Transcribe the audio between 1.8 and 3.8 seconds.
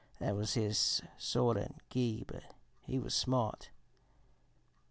gee, but he was smart!